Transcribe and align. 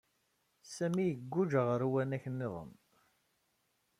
Sami 0.75 1.05
iguǧǧ 1.11 1.51
ɣer 1.67 1.81
uwanak 1.87 2.25
niḍen. 2.37 2.71